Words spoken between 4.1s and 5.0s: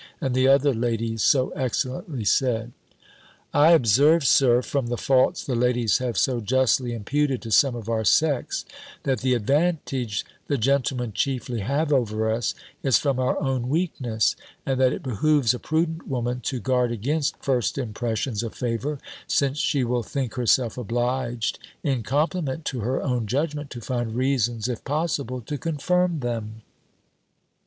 Sir, from the